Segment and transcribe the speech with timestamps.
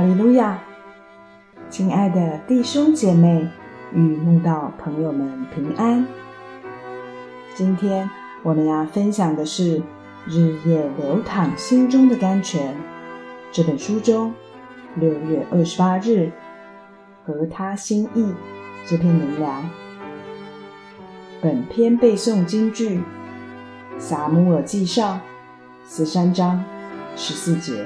[0.00, 0.58] 利路亚！
[1.70, 3.46] 亲爱的弟兄姐妹
[3.92, 6.06] 与慕道朋友们平安。
[7.54, 8.08] 今天
[8.42, 9.78] 我们要分享的是
[10.26, 12.74] 《日夜流淌心中的甘泉》
[13.50, 14.32] 这本书中
[14.94, 16.30] 六月二十八日
[17.24, 18.32] 合他心意
[18.86, 19.68] 这篇灵粮。
[21.42, 22.98] 本篇背诵京剧
[23.98, 25.16] 《撒母耳记上》
[25.86, 26.64] 十三章
[27.16, 27.84] 十四节。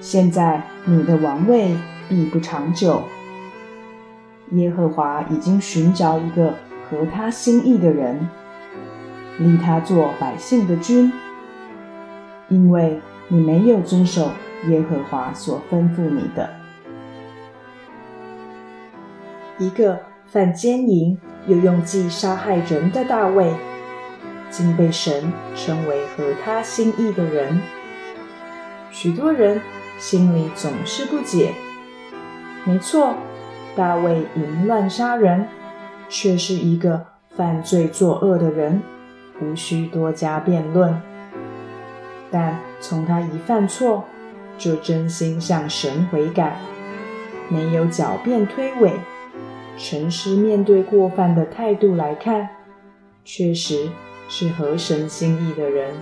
[0.00, 1.76] 现在你的王位
[2.08, 3.02] 必不长久。
[4.52, 6.54] 耶和华已经寻找一个
[6.88, 8.28] 合他心意的人，
[9.38, 11.12] 立他做百姓的君，
[12.48, 14.30] 因为你没有遵守
[14.68, 16.50] 耶和华所吩咐你的。
[19.58, 21.16] 一个犯奸淫
[21.46, 23.54] 又用计杀害人的大卫，
[24.48, 27.60] 竟被神称为合他心意的人。
[28.90, 29.60] 许多人。
[30.00, 31.52] 心里总是不解。
[32.64, 33.14] 没错，
[33.76, 35.46] 大卫淫乱杀人，
[36.08, 37.06] 却是一个
[37.36, 38.82] 犯罪作恶的人，
[39.42, 40.98] 无需多加辩论。
[42.30, 44.04] 但从他一犯错，
[44.56, 46.58] 就真心向神悔改，
[47.50, 48.92] 没有狡辩推诿，
[49.76, 52.48] 诚实面对过犯的态度来看，
[53.22, 53.90] 确实
[54.30, 55.92] 是合神心意的人，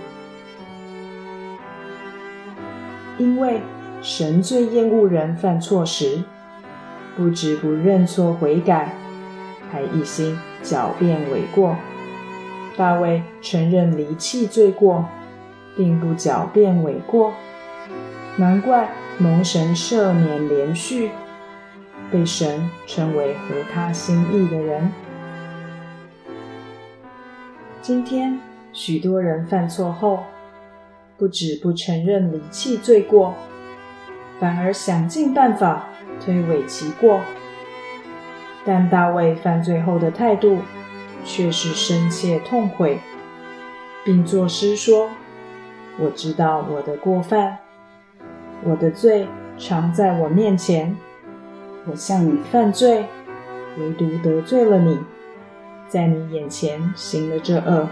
[3.17, 3.59] 因为。
[4.01, 6.23] 神最厌恶人犯错时，
[7.17, 8.95] 不止不认错悔改，
[9.69, 11.75] 还一心狡辩诿过。
[12.77, 15.05] 大卫承认离弃罪过，
[15.75, 17.33] 并不狡辩诿过，
[18.37, 21.11] 难怪蒙神赦免连续，
[22.09, 24.89] 被神称为合他心意的人。
[27.81, 28.39] 今天
[28.71, 30.19] 许多人犯错后，
[31.17, 33.33] 不止不承认离弃罪过。
[34.39, 35.87] 反而想尽办法
[36.23, 37.19] 推诿其过，
[38.65, 40.59] 但大卫犯罪后的态度
[41.25, 42.99] 却是深切痛悔，
[44.05, 45.09] 并作诗说
[45.99, 47.57] ：“我知道我的过犯，
[48.63, 49.27] 我的罪
[49.57, 50.95] 常在我面前。
[51.85, 53.05] 我向你犯罪，
[53.77, 54.99] 唯独得罪了你，
[55.87, 57.89] 在你眼前行了这恶，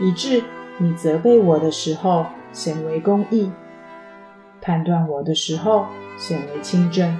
[0.00, 0.42] 以致
[0.78, 3.52] 你责备我的时候显为公义。”
[4.62, 5.84] 判断我的时候
[6.16, 7.14] 显为轻正，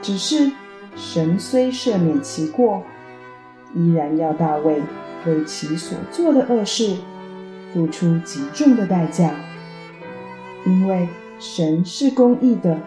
[0.00, 0.50] 只是
[0.96, 2.82] 神虽赦免其过，
[3.74, 4.80] 依然要大卫
[5.26, 6.96] 为其所做的恶事
[7.72, 9.34] 付出极重的代价，
[10.64, 11.06] 因为
[11.38, 12.78] 神是公义的，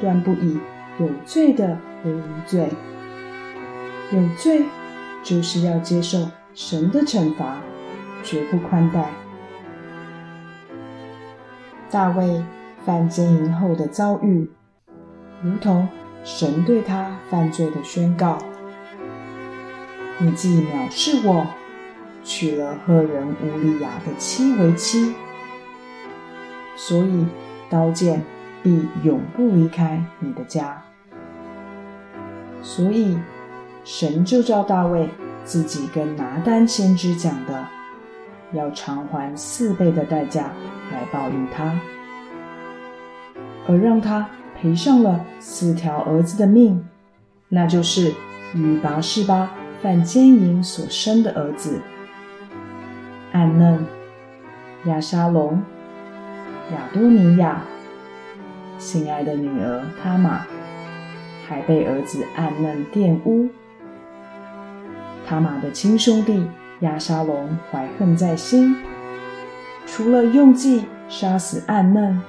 [0.00, 0.60] 断不以
[1.00, 2.68] 有罪的为无罪，
[4.12, 4.62] 有罪
[5.24, 7.60] 就是要接受神的惩罚，
[8.22, 9.10] 绝不宽待。
[11.92, 12.42] 大卫
[12.86, 14.50] 犯奸淫后的遭遇，
[15.42, 15.86] 如同
[16.24, 18.38] 神对他犯罪的宣告
[20.16, 21.46] ：“你既藐视我，
[22.24, 25.12] 娶了赫人乌利亚的妻为妻，
[26.76, 27.26] 所以
[27.68, 28.22] 刀剑
[28.62, 30.82] 必永不离开你的家。”
[32.62, 33.18] 所以
[33.84, 35.10] 神就照大卫
[35.44, 37.66] 自己跟拿单先知讲的。
[38.52, 40.50] 要偿还四倍的代价
[40.92, 41.78] 来报应他，
[43.66, 46.86] 而让他赔上了四条儿子的命，
[47.48, 48.12] 那就是
[48.54, 49.50] 与拔示巴
[49.82, 51.80] 犯奸淫所生的儿子
[53.32, 53.84] 暗嫩、
[54.84, 55.62] 亚沙龙、
[56.72, 57.62] 亚多尼亚、
[58.78, 60.46] 心爱的女儿他玛，
[61.48, 63.48] 还被儿子暗嫩玷污，
[65.26, 66.46] 他玛的亲兄弟。
[66.82, 68.76] 亚沙龙怀恨在心，
[69.86, 72.20] 除了用计杀死暗嫩，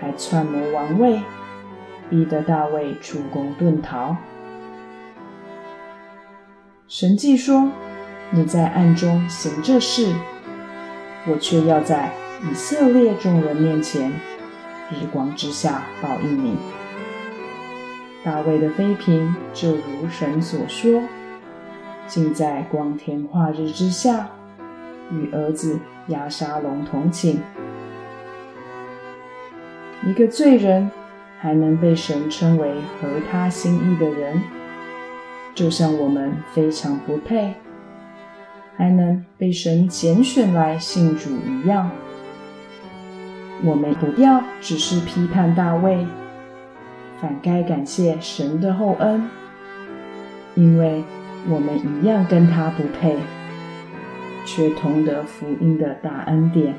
[0.00, 1.20] 还篡谋王位，
[2.08, 4.16] 逼得大卫出宫遁逃。
[6.88, 7.70] 神迹说
[8.32, 10.14] ：“你在暗中行这事，
[11.28, 12.10] 我却要在
[12.50, 14.10] 以色列众人面前，
[14.90, 16.56] 日光之下报应你。”
[18.24, 21.02] 大卫的妃嫔就如神所说。
[22.12, 24.28] 竟在光天化日之下，
[25.10, 27.40] 与儿子亚沙龙同寝。
[30.06, 30.90] 一个罪人
[31.38, 34.42] 还能被神称为合他心意的人，
[35.54, 37.54] 就像我们非常不配，
[38.76, 41.90] 还能被神拣选来信主一样。
[43.64, 46.06] 我们不要只是批判大卫，
[47.22, 49.26] 反该感谢神的厚恩，
[50.54, 51.02] 因为。
[51.48, 53.16] 我们一样跟他不配，
[54.44, 56.74] 却同得福音的大恩典。